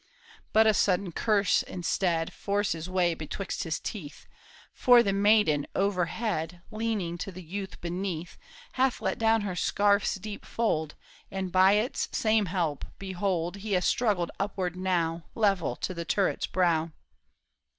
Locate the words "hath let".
8.71-9.19